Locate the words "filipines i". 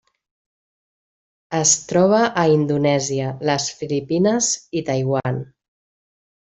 3.83-4.87